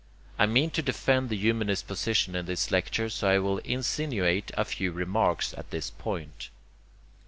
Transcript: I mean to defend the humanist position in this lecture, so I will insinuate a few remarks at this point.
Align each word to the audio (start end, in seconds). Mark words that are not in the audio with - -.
I 0.39 0.47
mean 0.47 0.71
to 0.71 0.81
defend 0.81 1.29
the 1.29 1.37
humanist 1.37 1.85
position 1.85 2.33
in 2.35 2.47
this 2.47 2.71
lecture, 2.71 3.07
so 3.07 3.27
I 3.27 3.37
will 3.37 3.59
insinuate 3.59 4.49
a 4.57 4.65
few 4.65 4.91
remarks 4.91 5.53
at 5.55 5.69
this 5.69 5.91
point. 5.91 6.49